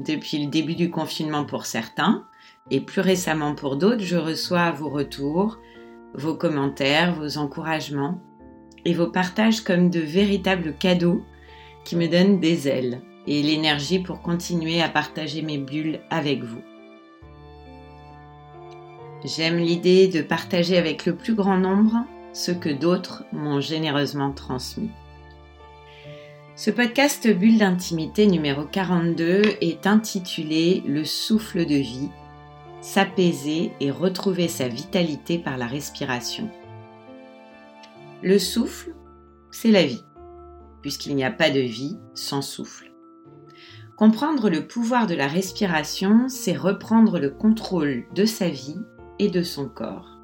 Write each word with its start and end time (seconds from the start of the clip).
Depuis 0.00 0.38
le 0.38 0.46
début 0.50 0.76
du 0.76 0.90
confinement 0.90 1.44
pour 1.44 1.66
certains, 1.66 2.24
et 2.70 2.80
plus 2.80 3.02
récemment 3.02 3.54
pour 3.54 3.76
d'autres, 3.76 4.02
je 4.02 4.16
reçois 4.16 4.70
vos 4.70 4.88
retours, 4.88 5.58
vos 6.14 6.34
commentaires, 6.34 7.14
vos 7.14 7.36
encouragements 7.36 8.18
et 8.86 8.94
vos 8.94 9.08
partages 9.08 9.60
comme 9.60 9.90
de 9.90 10.00
véritables 10.00 10.74
cadeaux 10.78 11.22
qui 11.84 11.96
me 11.96 12.08
donnent 12.08 12.40
des 12.40 12.66
ailes 12.66 13.02
et 13.26 13.42
l'énergie 13.42 13.98
pour 13.98 14.22
continuer 14.22 14.80
à 14.80 14.88
partager 14.88 15.42
mes 15.42 15.58
bulles 15.58 16.00
avec 16.08 16.42
vous. 16.44 16.62
J'aime 19.22 19.58
l'idée 19.58 20.08
de 20.08 20.22
partager 20.22 20.78
avec 20.78 21.04
le 21.04 21.14
plus 21.14 21.34
grand 21.34 21.58
nombre 21.58 22.06
ce 22.32 22.52
que 22.52 22.70
d'autres 22.70 23.24
m'ont 23.32 23.60
généreusement 23.60 24.32
transmis. 24.32 24.90
Ce 26.60 26.70
podcast 26.70 27.26
Bulle 27.26 27.56
d'intimité 27.56 28.26
numéro 28.26 28.66
42 28.66 29.40
est 29.62 29.86
intitulé 29.86 30.82
Le 30.86 31.06
souffle 31.06 31.64
de 31.64 31.76
vie, 31.76 32.10
s'apaiser 32.82 33.72
et 33.80 33.90
retrouver 33.90 34.46
sa 34.46 34.68
vitalité 34.68 35.38
par 35.38 35.56
la 35.56 35.66
respiration. 35.66 36.50
Le 38.22 38.38
souffle, 38.38 38.94
c'est 39.50 39.70
la 39.70 39.86
vie, 39.86 40.04
puisqu'il 40.82 41.16
n'y 41.16 41.24
a 41.24 41.30
pas 41.30 41.48
de 41.48 41.60
vie 41.60 41.96
sans 42.12 42.42
souffle. 42.42 42.92
Comprendre 43.96 44.50
le 44.50 44.66
pouvoir 44.66 45.06
de 45.06 45.14
la 45.14 45.28
respiration, 45.28 46.28
c'est 46.28 46.58
reprendre 46.58 47.18
le 47.18 47.30
contrôle 47.30 48.04
de 48.14 48.26
sa 48.26 48.50
vie 48.50 48.82
et 49.18 49.30
de 49.30 49.42
son 49.42 49.66
corps. 49.66 50.20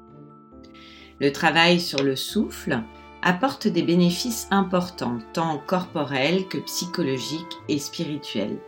Le 1.19 1.31
travail 1.31 1.79
sur 1.79 2.03
le 2.03 2.15
souffle 2.15 2.83
apporte 3.21 3.67
des 3.67 3.81
bénéfices 3.81 4.47
importants, 4.51 5.19
tant 5.33 5.57
corporels 5.65 6.47
que 6.47 6.57
psychologiques 6.59 7.57
et 7.67 7.79
spirituels. 7.79 8.59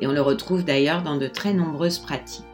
Et 0.00 0.06
on 0.06 0.12
le 0.12 0.20
retrouve 0.20 0.64
d'ailleurs 0.64 1.02
dans 1.02 1.16
de 1.16 1.28
très 1.28 1.54
nombreuses 1.54 1.98
pratiques. 1.98 2.44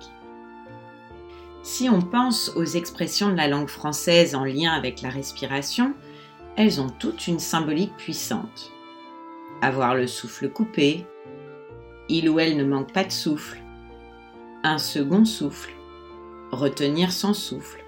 Si 1.62 1.88
on 1.88 2.00
pense 2.00 2.52
aux 2.56 2.64
expressions 2.64 3.30
de 3.30 3.36
la 3.36 3.48
langue 3.48 3.68
française 3.68 4.34
en 4.34 4.44
lien 4.44 4.72
avec 4.72 5.02
la 5.02 5.11
respiration, 5.11 5.94
elles 6.56 6.80
ont 6.80 6.91
toutes 6.91 7.27
une 7.27 7.38
symbolique 7.38 7.96
puissante. 7.96 8.72
Avoir 9.62 9.94
le 9.94 10.06
souffle 10.06 10.50
coupé, 10.50 11.06
il 12.08 12.28
ou 12.28 12.41
elle 12.41 12.56
ne 12.56 12.64
manque 12.64 12.92
pas 12.92 13.05
de 13.05 13.12
souffle, 13.12 13.62
un 14.62 14.78
second 14.78 15.24
souffle, 15.24 15.72
retenir 16.50 17.12
son 17.12 17.34
souffle, 17.34 17.84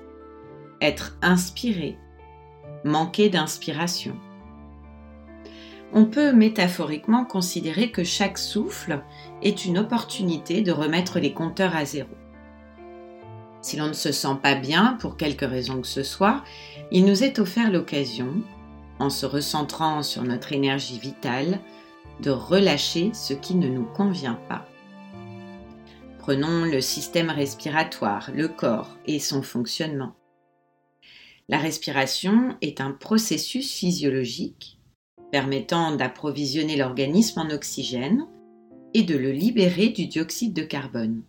être 0.81 1.17
inspiré, 1.23 1.99
manquer 2.85 3.29
d'inspiration. 3.29 4.17
On 5.93 6.07
peut 6.07 6.33
métaphoriquement 6.33 7.25
considérer 7.25 7.91
que 7.91 8.05
chaque 8.05 8.39
souffle 8.39 9.03
est 9.43 9.67
une 9.67 9.79
opportunité 9.79 10.63
de 10.63 10.73
remettre 10.73 11.19
les 11.19 11.35
compteurs 11.35 11.77
à 11.77 11.85
zéro. 11.85 12.09
Si 13.61 13.77
l'on 13.77 13.89
ne 13.89 13.93
se 13.93 14.11
sent 14.11 14.37
pas 14.43 14.55
bien, 14.55 14.97
pour 15.01 15.17
quelque 15.17 15.45
raison 15.45 15.81
que 15.81 15.87
ce 15.87 16.03
soit, 16.03 16.43
il 16.91 17.05
nous 17.05 17.23
est 17.23 17.39
offert 17.39 17.71
l'occasion, 17.71 18.43
en 18.99 19.11
se 19.11 19.27
recentrant 19.27 20.03
sur 20.03 20.23
notre 20.23 20.53
énergie 20.53 20.99
vitale, 20.99 21.61
de 22.21 22.31
relâcher 22.31 23.11
ce 23.13 23.35
qui 23.35 23.55
ne 23.55 23.69
nous 23.69 23.85
convient 23.85 24.39
pas. 24.49 24.67
Prenons 26.19 26.65
le 26.65 26.81
système 26.81 27.31
respiratoire, 27.31 28.31
le 28.35 28.49
corps 28.49 28.97
et 29.07 29.19
son 29.19 29.43
fonctionnement. 29.43 30.15
La 31.53 31.59
respiration 31.59 32.57
est 32.63 32.81
un 32.81 32.93
processus 32.93 33.75
physiologique 33.75 34.79
permettant 35.31 35.95
d'approvisionner 35.95 36.77
l'organisme 36.77 37.41
en 37.41 37.51
oxygène 37.51 38.27
et 38.95 39.03
de 39.03 39.19
le 39.19 39.33
libérer 39.33 39.91
du 39.91 40.07
dioxyde 40.07 40.55
de 40.55 40.63
carbone. 40.63 41.23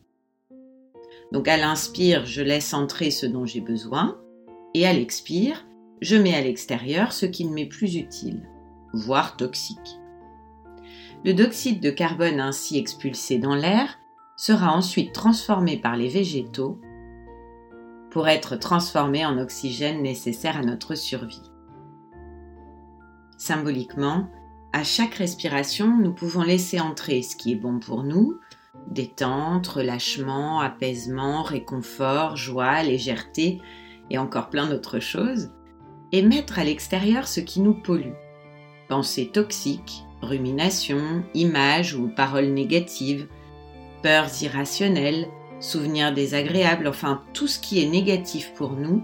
Donc 1.33 1.49
à 1.49 1.57
l'inspire, 1.57 2.25
je 2.25 2.41
laisse 2.41 2.73
entrer 2.73 3.11
ce 3.11 3.25
dont 3.25 3.45
j'ai 3.45 3.59
besoin 3.59 4.17
et 4.73 4.87
à 4.87 4.93
l'expire, 4.93 5.65
je 6.01 6.15
mets 6.15 6.35
à 6.35 6.41
l'extérieur 6.41 7.11
ce 7.11 7.25
qui 7.25 7.43
ne 7.43 7.53
m'est 7.53 7.65
plus 7.65 7.97
utile, 7.97 8.47
voire 8.93 9.35
toxique. 9.35 9.99
Le 11.25 11.33
dioxyde 11.33 11.81
de 11.81 11.89
carbone 11.89 12.39
ainsi 12.39 12.77
expulsé 12.77 13.39
dans 13.39 13.55
l'air 13.55 13.99
sera 14.37 14.73
ensuite 14.73 15.11
transformé 15.11 15.75
par 15.75 15.97
les 15.97 16.07
végétaux 16.07 16.79
pour 18.13 18.27
être 18.27 18.55
transformé 18.55 19.25
en 19.25 19.39
oxygène 19.39 20.03
nécessaire 20.03 20.57
à 20.57 20.61
notre 20.61 20.93
survie. 20.93 21.51
Symboliquement, 23.39 24.29
à 24.71 24.83
chaque 24.83 25.15
respiration, 25.15 25.97
nous 25.97 26.13
pouvons 26.13 26.43
laisser 26.43 26.79
entrer 26.79 27.23
ce 27.23 27.35
qui 27.35 27.51
est 27.51 27.55
bon 27.55 27.79
pour 27.79 28.03
nous, 28.03 28.39
détente, 28.87 29.65
relâchement, 29.65 30.59
apaisement, 30.59 31.41
réconfort, 31.41 32.37
joie, 32.37 32.83
légèreté 32.83 33.59
et 34.11 34.19
encore 34.19 34.49
plein 34.49 34.67
d'autres 34.67 34.99
choses, 34.99 35.49
et 36.11 36.21
mettre 36.21 36.59
à 36.59 36.63
l'extérieur 36.63 37.27
ce 37.27 37.39
qui 37.39 37.61
nous 37.61 37.73
pollue. 37.73 38.13
Pensées 38.89 39.31
toxiques, 39.33 40.05
ruminations, 40.21 41.23
images 41.33 41.95
ou 41.95 42.09
paroles 42.09 42.53
négatives, 42.53 43.27
peurs 44.03 44.29
irrationnelles, 44.43 45.27
souvenirs 45.63 46.13
désagréables, 46.13 46.87
enfin 46.87 47.21
tout 47.33 47.47
ce 47.47 47.59
qui 47.59 47.81
est 47.81 47.89
négatif 47.89 48.53
pour 48.53 48.73
nous 48.73 49.03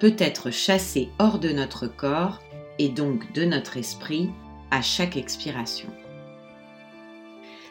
peut 0.00 0.16
être 0.18 0.50
chassé 0.50 1.10
hors 1.18 1.38
de 1.38 1.50
notre 1.50 1.86
corps 1.86 2.40
et 2.78 2.88
donc 2.88 3.32
de 3.32 3.44
notre 3.44 3.76
esprit 3.76 4.30
à 4.70 4.82
chaque 4.82 5.16
expiration. 5.16 5.88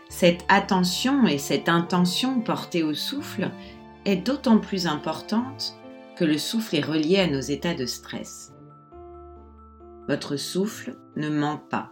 Cette 0.09 0.45
attention 0.49 1.25
et 1.25 1.37
cette 1.37 1.69
intention 1.69 2.41
portée 2.41 2.83
au 2.83 2.93
souffle 2.93 3.51
est 4.05 4.17
d'autant 4.17 4.59
plus 4.59 4.87
importante 4.87 5.75
que 6.15 6.25
le 6.25 6.37
souffle 6.37 6.75
est 6.75 6.85
relié 6.85 7.17
à 7.17 7.27
nos 7.27 7.39
états 7.39 7.73
de 7.73 7.85
stress. 7.85 8.53
Votre 10.07 10.35
souffle 10.35 10.97
ne 11.15 11.29
ment 11.29 11.57
pas 11.57 11.91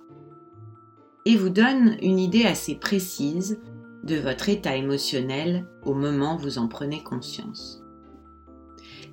et 1.25 1.35
vous 1.35 1.49
donne 1.49 1.97
une 2.01 2.19
idée 2.19 2.45
assez 2.45 2.75
précise 2.75 3.59
de 4.03 4.15
votre 4.15 4.49
état 4.49 4.75
émotionnel 4.75 5.65
au 5.83 5.93
moment 5.93 6.35
où 6.35 6.39
vous 6.39 6.57
en 6.57 6.67
prenez 6.67 7.03
conscience. 7.03 7.81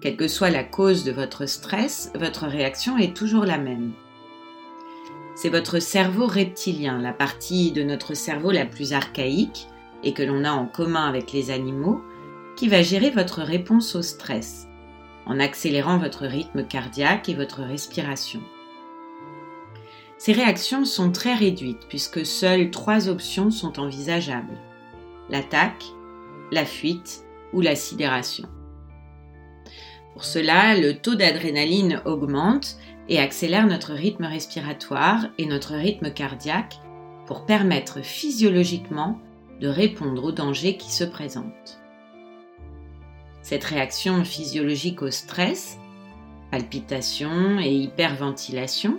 Quelle 0.00 0.16
que 0.16 0.28
soit 0.28 0.50
la 0.50 0.64
cause 0.64 1.04
de 1.04 1.12
votre 1.12 1.47
stress, 1.47 2.12
votre 2.14 2.47
réaction 2.47 2.98
est 2.98 3.16
toujours 3.16 3.44
la 3.44 3.58
même. 3.58 3.92
C'est 5.34 5.48
votre 5.48 5.80
cerveau 5.80 6.26
reptilien, 6.26 6.98
la 7.00 7.12
partie 7.12 7.72
de 7.72 7.82
notre 7.82 8.14
cerveau 8.14 8.50
la 8.50 8.66
plus 8.66 8.92
archaïque 8.92 9.66
et 10.02 10.12
que 10.12 10.22
l'on 10.22 10.44
a 10.44 10.52
en 10.52 10.66
commun 10.66 11.06
avec 11.06 11.32
les 11.32 11.50
animaux, 11.50 12.02
qui 12.56 12.69
va 12.69 12.82
gérer 12.82 13.10
votre 13.10 13.42
réponse 13.42 13.94
au 13.96 14.02
stress, 14.02 14.66
en 15.26 15.41
accélérant 15.41 15.98
votre 15.98 16.26
rythme 16.26 16.64
cardiaque 16.66 17.28
et 17.28 17.34
votre 17.34 17.62
respiration. 17.62 18.41
Ces 20.19 20.32
réactions 20.32 20.84
sont 20.84 21.12
très 21.12 21.34
réduites 21.34 21.86
puisque 21.88 22.25
seules 22.25 22.70
trois 22.70 23.08
options 23.08 23.50
sont 23.50 23.78
envisageables 23.78 24.58
l'attaque, 25.31 25.84
la 26.52 26.64
fuite 26.64 27.25
ou 27.52 27.61
la 27.61 27.76
sidération. 27.76 28.49
Pour 30.12 30.25
cela, 30.25 30.76
le 30.76 30.94
taux 30.94 31.14
d'adrénaline 31.14 32.00
augmente 32.05 32.76
et 33.08 33.19
accélère 33.19 33.67
notre 33.67 33.93
rythme 33.93 34.25
respiratoire 34.25 35.26
et 35.38 35.46
notre 35.46 35.75
rythme 35.75 36.11
cardiaque 36.11 36.78
pour 37.26 37.44
permettre 37.44 38.02
physiologiquement 38.02 39.19
de 39.61 39.69
répondre 39.69 40.25
aux 40.25 40.32
dangers 40.32 40.76
qui 40.76 40.93
se 40.93 41.05
présentent. 41.05 41.81
Cette 43.43 43.64
réaction 43.64 44.25
physiologique 44.25 45.02
au 45.02 45.11
stress, 45.11 45.78
palpitation 46.50 47.58
et 47.61 47.73
hyperventilation, 47.73 48.99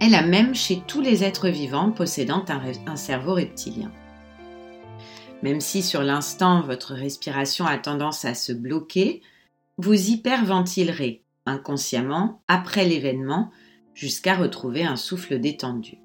est 0.00 0.08
la 0.08 0.22
même 0.22 0.54
chez 0.54 0.82
tous 0.86 1.00
les 1.00 1.24
êtres 1.24 1.48
vivants 1.48 1.90
possédant 1.90 2.44
un 2.86 2.96
cerveau 2.96 3.34
reptilien. 3.34 3.90
Même 5.42 5.60
si 5.60 5.82
sur 5.82 6.02
l'instant 6.02 6.62
votre 6.62 6.94
respiration 6.94 7.66
a 7.66 7.78
tendance 7.78 8.24
à 8.24 8.34
se 8.34 8.52
bloquer, 8.52 9.22
vous 9.78 10.10
hyperventilerez 10.10 11.24
inconsciemment 11.44 12.42
après 12.48 12.84
l'événement 12.84 13.50
jusqu'à 13.94 14.34
retrouver 14.34 14.84
un 14.84 14.96
souffle 14.96 15.38
détendu. 15.38 15.98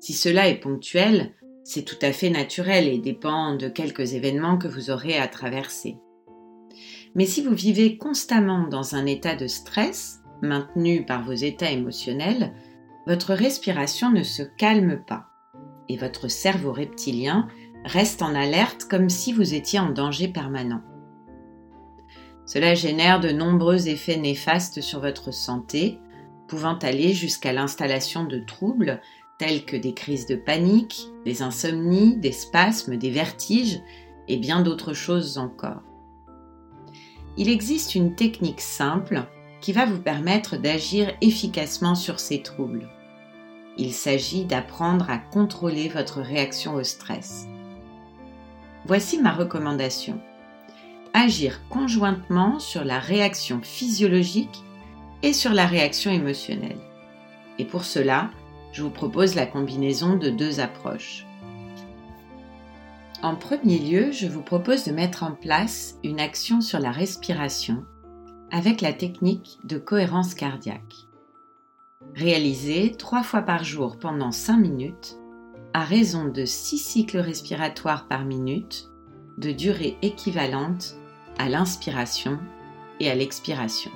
Si 0.00 0.12
cela 0.12 0.48
est 0.48 0.60
ponctuel, 0.60 1.32
C'est 1.64 1.84
tout 1.84 1.98
à 2.02 2.12
fait 2.12 2.30
naturel 2.30 2.88
et 2.88 2.98
dépend 2.98 3.54
de 3.54 3.68
quelques 3.68 4.14
événements 4.14 4.58
que 4.58 4.66
vous 4.66 4.90
aurez 4.90 5.16
à 5.16 5.28
traverser. 5.28 5.96
Mais 7.14 7.24
si 7.24 7.42
vous 7.42 7.54
vivez 7.54 7.98
constamment 7.98 8.66
dans 8.66 8.96
un 8.96 9.06
état 9.06 9.36
de 9.36 9.46
stress, 9.46 10.20
maintenu 10.42 11.06
par 11.06 11.22
vos 11.22 11.32
états 11.32 11.70
émotionnels, 11.70 12.52
votre 13.06 13.32
respiration 13.34 14.10
ne 14.10 14.24
se 14.24 14.42
calme 14.42 15.04
pas 15.06 15.31
et 15.92 15.96
votre 15.96 16.28
cerveau 16.28 16.72
reptilien 16.72 17.48
reste 17.84 18.22
en 18.22 18.34
alerte 18.34 18.86
comme 18.88 19.08
si 19.08 19.32
vous 19.32 19.54
étiez 19.54 19.78
en 19.78 19.90
danger 19.90 20.28
permanent. 20.28 20.82
Cela 22.46 22.74
génère 22.74 23.20
de 23.20 23.30
nombreux 23.30 23.88
effets 23.88 24.16
néfastes 24.16 24.80
sur 24.80 25.00
votre 25.00 25.32
santé, 25.32 25.98
pouvant 26.48 26.78
aller 26.78 27.12
jusqu'à 27.12 27.52
l'installation 27.52 28.24
de 28.24 28.38
troubles 28.38 29.00
tels 29.38 29.64
que 29.64 29.76
des 29.76 29.94
crises 29.94 30.26
de 30.26 30.36
panique, 30.36 31.08
des 31.24 31.42
insomnies, 31.42 32.16
des 32.16 32.32
spasmes, 32.32 32.96
des 32.96 33.10
vertiges 33.10 33.80
et 34.28 34.36
bien 34.36 34.62
d'autres 34.62 34.92
choses 34.92 35.38
encore. 35.38 35.82
Il 37.36 37.48
existe 37.48 37.94
une 37.94 38.14
technique 38.14 38.60
simple 38.60 39.24
qui 39.60 39.72
va 39.72 39.86
vous 39.86 40.00
permettre 40.00 40.56
d'agir 40.56 41.12
efficacement 41.20 41.94
sur 41.94 42.20
ces 42.20 42.42
troubles. 42.42 42.88
Il 43.78 43.92
s'agit 43.92 44.44
d'apprendre 44.44 45.08
à 45.10 45.18
contrôler 45.18 45.88
votre 45.88 46.20
réaction 46.20 46.74
au 46.74 46.82
stress. 46.82 47.46
Voici 48.84 49.20
ma 49.20 49.32
recommandation. 49.32 50.20
Agir 51.14 51.60
conjointement 51.68 52.58
sur 52.58 52.84
la 52.84 52.98
réaction 52.98 53.60
physiologique 53.62 54.62
et 55.22 55.32
sur 55.32 55.52
la 55.52 55.66
réaction 55.66 56.10
émotionnelle. 56.10 56.80
Et 57.58 57.64
pour 57.64 57.84
cela, 57.84 58.30
je 58.72 58.82
vous 58.82 58.90
propose 58.90 59.34
la 59.34 59.46
combinaison 59.46 60.16
de 60.16 60.30
deux 60.30 60.60
approches. 60.60 61.26
En 63.22 63.36
premier 63.36 63.78
lieu, 63.78 64.10
je 64.10 64.26
vous 64.26 64.42
propose 64.42 64.84
de 64.84 64.92
mettre 64.92 65.22
en 65.22 65.32
place 65.32 65.96
une 66.02 66.18
action 66.18 66.60
sur 66.60 66.80
la 66.80 66.90
respiration 66.90 67.84
avec 68.50 68.80
la 68.80 68.92
technique 68.92 69.58
de 69.64 69.78
cohérence 69.78 70.34
cardiaque. 70.34 71.06
Réalisée 72.14 72.94
trois 72.98 73.22
fois 73.22 73.42
par 73.42 73.64
jour 73.64 73.98
pendant 73.98 74.32
5 74.32 74.56
minutes, 74.58 75.16
à 75.72 75.84
raison 75.84 76.26
de 76.26 76.44
6 76.44 76.78
cycles 76.78 77.18
respiratoires 77.18 78.06
par 78.08 78.24
minute, 78.24 78.88
de 79.38 79.50
durée 79.50 79.96
équivalente 80.02 80.94
à 81.38 81.48
l'inspiration 81.48 82.38
et 83.00 83.10
à 83.10 83.14
l'expiration. 83.14 83.90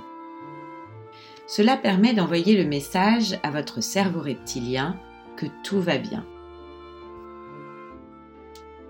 Cela 1.46 1.76
permet 1.76 2.14
d'envoyer 2.14 2.56
le 2.56 2.68
message 2.68 3.38
à 3.42 3.50
votre 3.50 3.82
cerveau 3.82 4.20
reptilien 4.20 4.96
que 5.36 5.46
tout 5.62 5.80
va 5.80 5.98
bien 5.98 6.24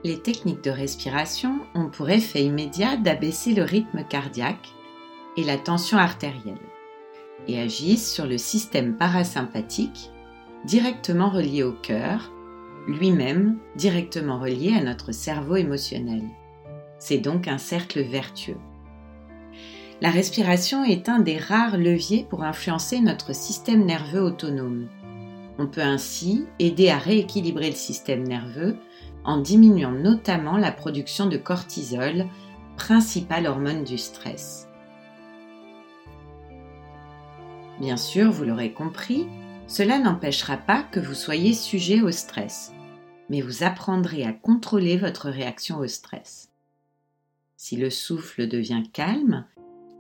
les 0.07 0.21
techniques 0.21 0.63
de 0.63 0.71
respiration 0.71 1.59
ont 1.75 1.89
pour 1.89 2.11
effet 2.11 2.45
immédiat 2.45 2.97
d'abaisser 2.97 3.55
le 3.55 3.65
rythme 3.65 4.05
cardiaque 4.05 4.73
et 5.37 5.43
la 5.43 5.59
tension 5.59 5.99
artérielle 5.99 6.55
et 7.49 7.61
agissent 7.61 8.13
sur 8.13 8.27
le 8.27 8.39
système 8.39 8.97
parasympathique 8.97 10.11
directement 10.65 11.31
relié 11.31 11.63
au 11.63 11.73
cœur, 11.73 12.33
lui-même 12.89 13.59
directement 13.77 14.39
relié 14.39 14.75
à 14.75 14.83
notre 14.83 15.13
cerveau 15.13 15.57
émotionnel. 15.57 16.23
C'est 16.99 17.19
donc 17.19 17.47
un 17.47 17.59
cercle 17.59 18.03
vertueux. 18.03 18.59
La 20.01 20.11
respiration 20.11 20.85
est 20.85 21.09
un 21.09 21.21
des 21.21 21.39
rares 21.39 21.79
leviers 21.79 22.27
pour 22.29 22.43
influencer 22.43 23.01
notre 23.01 23.35
système 23.35 23.85
nerveux 23.85 24.21
autonome. 24.21 24.89
On 25.59 25.67
peut 25.67 25.81
ainsi 25.81 26.45
aider 26.59 26.91
à 26.91 26.99
rééquilibrer 26.99 27.71
le 27.71 27.77
système 27.77 28.23
nerveux 28.23 28.77
en 29.25 29.39
diminuant 29.39 29.93
notamment 29.93 30.59
la 30.59 30.71
production 30.71 31.27
de 31.27 31.39
cortisol, 31.39 32.27
principale 32.77 33.47
hormone 33.47 33.85
du 33.85 33.97
stress. 33.97 34.69
Bien 37.81 37.97
sûr, 37.97 38.31
vous 38.31 38.45
l'aurez 38.45 38.73
compris, 38.73 39.27
cela 39.67 39.99
n'empêchera 39.99 40.57
pas 40.57 40.83
que 40.83 41.01
vous 41.01 41.15
soyez 41.15 41.53
sujet 41.53 42.01
au 42.01 42.11
stress, 42.11 42.73
mais 43.29 43.41
vous 43.41 43.63
apprendrez 43.63 44.25
à 44.25 44.33
contrôler 44.33 44.97
votre 44.97 45.29
réaction 45.29 45.79
au 45.79 45.87
stress. 45.87 46.51
Si 47.57 47.77
le 47.77 47.91
souffle 47.91 48.49
devient 48.49 48.85
calme, 48.93 49.47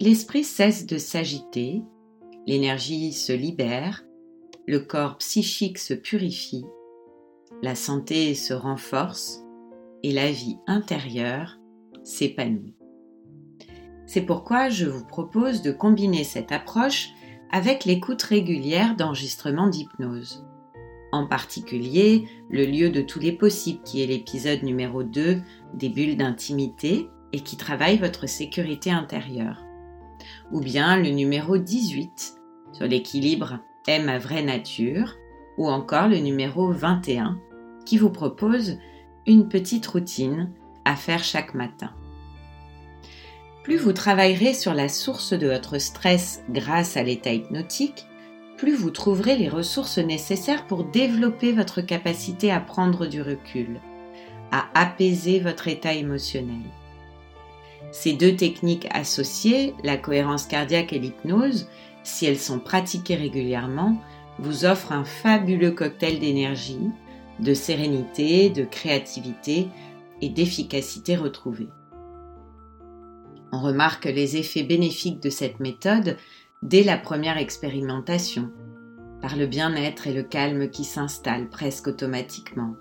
l'esprit 0.00 0.44
cesse 0.44 0.86
de 0.86 0.98
s'agiter, 0.98 1.82
l'énergie 2.46 3.12
se 3.12 3.32
libère, 3.32 4.04
le 4.66 4.80
corps 4.80 5.18
psychique 5.18 5.78
se 5.78 5.94
purifie 5.94 6.64
la 7.62 7.74
santé 7.74 8.34
se 8.34 8.52
renforce 8.52 9.42
et 10.02 10.12
la 10.12 10.30
vie 10.30 10.58
intérieure 10.66 11.58
s'épanouit. 12.04 12.76
C'est 14.06 14.22
pourquoi 14.22 14.68
je 14.68 14.86
vous 14.86 15.04
propose 15.04 15.62
de 15.62 15.72
combiner 15.72 16.22
cette 16.22 16.52
approche 16.52 17.08
avec 17.50 17.84
l'écoute 17.84 18.22
régulière 18.22 18.96
d'enregistrements 18.96 19.68
d'hypnose. 19.68 20.44
En 21.12 21.26
particulier, 21.26 22.28
le 22.50 22.64
lieu 22.64 22.90
de 22.90 23.00
tous 23.00 23.20
les 23.20 23.32
possibles 23.32 23.82
qui 23.84 24.02
est 24.02 24.06
l'épisode 24.06 24.62
numéro 24.62 25.02
2 25.02 25.40
des 25.74 25.88
bulles 25.88 26.16
d'intimité 26.16 27.08
et 27.32 27.40
qui 27.40 27.56
travaille 27.56 27.98
votre 27.98 28.28
sécurité 28.28 28.90
intérieure. 28.90 29.62
Ou 30.52 30.60
bien 30.60 30.96
le 30.96 31.10
numéro 31.10 31.58
18 31.58 32.34
sur 32.72 32.86
l'équilibre 32.86 33.60
est 33.86 34.02
ma 34.02 34.18
vraie 34.18 34.42
nature 34.42 35.16
ou 35.56 35.68
encore 35.68 36.08
le 36.08 36.18
numéro 36.18 36.72
21 36.72 37.38
qui 37.84 37.98
vous 37.98 38.10
propose 38.10 38.78
une 39.26 39.48
petite 39.48 39.86
routine 39.86 40.50
à 40.84 40.96
faire 40.96 41.24
chaque 41.24 41.54
matin. 41.54 41.92
Plus 43.66 43.78
vous 43.78 43.92
travaillerez 43.92 44.54
sur 44.54 44.74
la 44.74 44.88
source 44.88 45.32
de 45.32 45.48
votre 45.48 45.78
stress 45.78 46.44
grâce 46.50 46.96
à 46.96 47.02
l'état 47.02 47.32
hypnotique, 47.32 48.06
plus 48.56 48.76
vous 48.76 48.90
trouverez 48.92 49.34
les 49.34 49.48
ressources 49.48 49.98
nécessaires 49.98 50.68
pour 50.68 50.84
développer 50.84 51.50
votre 51.50 51.80
capacité 51.80 52.52
à 52.52 52.60
prendre 52.60 53.06
du 53.06 53.22
recul, 53.22 53.80
à 54.52 54.66
apaiser 54.74 55.40
votre 55.40 55.66
état 55.66 55.94
émotionnel. 55.94 56.62
Ces 57.90 58.12
deux 58.12 58.36
techniques 58.36 58.86
associées, 58.92 59.74
la 59.82 59.96
cohérence 59.96 60.46
cardiaque 60.46 60.92
et 60.92 61.00
l'hypnose, 61.00 61.68
si 62.04 62.24
elles 62.24 62.38
sont 62.38 62.60
pratiquées 62.60 63.16
régulièrement, 63.16 64.00
vous 64.38 64.64
offrent 64.64 64.92
un 64.92 65.04
fabuleux 65.04 65.72
cocktail 65.72 66.20
d'énergie 66.20 66.92
de 67.40 67.52
sérénité, 67.52 68.48
de 68.48 68.62
créativité 68.62 69.66
et 70.20 70.28
d'efficacité 70.28 71.16
retrouvée. 71.16 71.66
On 73.52 73.60
remarque 73.60 74.06
les 74.06 74.36
effets 74.36 74.62
bénéfiques 74.62 75.22
de 75.22 75.30
cette 75.30 75.60
méthode 75.60 76.16
dès 76.62 76.82
la 76.82 76.98
première 76.98 77.38
expérimentation, 77.38 78.50
par 79.20 79.36
le 79.36 79.46
bien-être 79.46 80.06
et 80.06 80.12
le 80.12 80.22
calme 80.22 80.68
qui 80.68 80.84
s'installent 80.84 81.48
presque 81.48 81.88
automatiquement. 81.88 82.74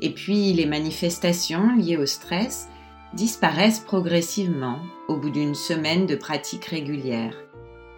Et 0.00 0.10
puis 0.10 0.52
les 0.52 0.66
manifestations 0.66 1.74
liées 1.76 1.96
au 1.96 2.06
stress 2.06 2.68
disparaissent 3.14 3.80
progressivement 3.80 4.78
au 5.08 5.16
bout 5.16 5.30
d'une 5.30 5.54
semaine 5.54 6.06
de 6.06 6.16
pratique 6.16 6.66
régulière, 6.66 7.34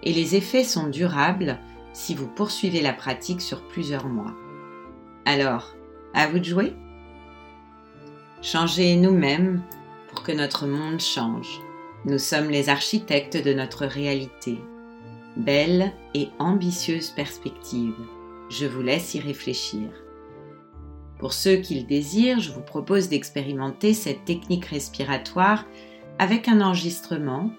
et 0.02 0.12
les 0.12 0.36
effets 0.36 0.64
sont 0.64 0.88
durables 0.88 1.58
si 1.92 2.14
vous 2.14 2.28
poursuivez 2.28 2.80
la 2.80 2.92
pratique 2.92 3.40
sur 3.40 3.66
plusieurs 3.68 4.06
mois. 4.06 4.34
Alors, 5.24 5.74
à 6.14 6.28
vous 6.28 6.38
de 6.38 6.44
jouer 6.44 6.74
Changez 8.40 8.94
nous-mêmes 8.94 9.62
pour 10.18 10.26
que 10.26 10.32
notre 10.32 10.66
monde 10.66 10.98
change. 10.98 11.60
Nous 12.04 12.18
sommes 12.18 12.50
les 12.50 12.70
architectes 12.70 13.36
de 13.36 13.54
notre 13.54 13.86
réalité. 13.86 14.58
Belle 15.36 15.92
et 16.12 16.26
ambitieuse 16.40 17.10
perspective. 17.10 17.94
Je 18.50 18.66
vous 18.66 18.82
laisse 18.82 19.14
y 19.14 19.20
réfléchir. 19.20 19.88
Pour 21.20 21.32
ceux 21.32 21.58
qui 21.58 21.76
le 21.76 21.86
désirent, 21.86 22.40
je 22.40 22.50
vous 22.50 22.62
propose 22.62 23.08
d'expérimenter 23.08 23.94
cette 23.94 24.24
technique 24.24 24.64
respiratoire 24.64 25.64
avec 26.18 26.48
un 26.48 26.62
enregistrement, 26.62 27.52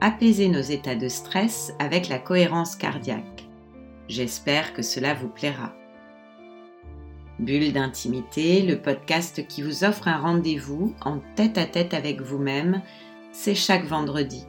apaiser 0.00 0.48
nos 0.48 0.62
états 0.62 0.96
de 0.96 1.08
stress 1.08 1.74
avec 1.78 2.08
la 2.08 2.18
cohérence 2.18 2.76
cardiaque. 2.76 3.46
J'espère 4.08 4.72
que 4.72 4.80
cela 4.80 5.12
vous 5.12 5.28
plaira. 5.28 5.74
Bulle 7.38 7.74
d'intimité, 7.74 8.62
le 8.62 8.80
podcast 8.80 9.46
qui 9.46 9.60
vous 9.60 9.84
offre 9.84 10.08
un 10.08 10.18
rendez-vous 10.18 10.94
en 11.02 11.20
tête 11.34 11.58
à 11.58 11.66
tête 11.66 11.92
avec 11.92 12.22
vous-même, 12.22 12.80
c'est 13.30 13.54
chaque 13.54 13.84
vendredi. 13.84 14.44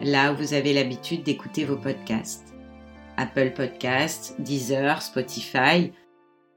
Là 0.00 0.32
où 0.32 0.36
vous 0.36 0.52
avez 0.52 0.72
l'habitude 0.72 1.22
d'écouter 1.22 1.64
vos 1.64 1.76
podcasts. 1.76 2.54
Apple 3.16 3.52
Podcasts, 3.54 4.34
Deezer, 4.40 5.00
Spotify. 5.00 5.92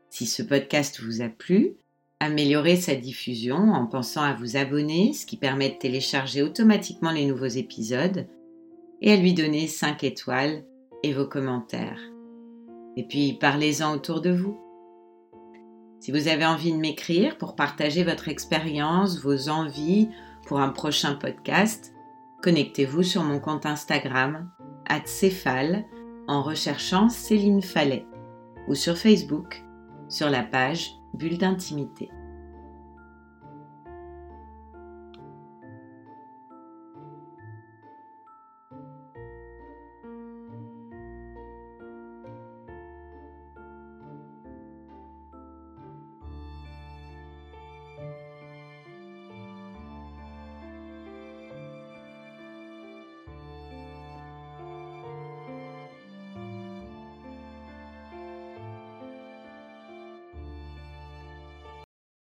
Si 0.09 0.25
ce 0.25 0.41
podcast 0.41 0.99
vous 1.03 1.21
a 1.21 1.29
plu, 1.29 1.75
améliorez 2.19 2.77
sa 2.77 2.95
diffusion 2.95 3.55
en 3.55 3.85
pensant 3.85 4.23
à 4.23 4.33
vous 4.33 4.57
abonner, 4.57 5.13
ce 5.13 5.27
qui 5.27 5.37
permet 5.37 5.69
de 5.69 5.77
télécharger 5.77 6.41
automatiquement 6.41 7.11
les 7.11 7.27
nouveaux 7.27 7.45
épisodes, 7.45 8.27
et 9.01 9.11
à 9.11 9.15
lui 9.15 9.35
donner 9.35 9.67
5 9.67 10.03
étoiles 10.05 10.65
et 11.03 11.13
vos 11.13 11.27
commentaires. 11.27 11.99
Et 12.97 13.03
puis 13.03 13.33
parlez-en 13.33 13.93
autour 13.93 14.21
de 14.21 14.31
vous. 14.31 14.64
Si 16.05 16.11
vous 16.11 16.27
avez 16.27 16.45
envie 16.45 16.71
de 16.71 16.77
m'écrire 16.77 17.35
pour 17.35 17.55
partager 17.55 18.03
votre 18.03 18.27
expérience, 18.27 19.19
vos 19.23 19.49
envies 19.49 20.09
pour 20.45 20.59
un 20.59 20.69
prochain 20.69 21.15
podcast, 21.15 21.95
connectez-vous 22.43 23.01
sur 23.01 23.23
mon 23.23 23.39
compte 23.39 23.65
Instagram, 23.65 24.51
@céphale, 25.05 25.83
en 26.27 26.43
recherchant 26.43 27.09
Céline 27.09 27.63
Fallet, 27.63 28.05
ou 28.67 28.75
sur 28.75 28.99
Facebook, 28.99 29.63
sur 30.07 30.29
la 30.29 30.43
page 30.43 30.91
Bulle 31.15 31.39
d'intimité. 31.39 32.11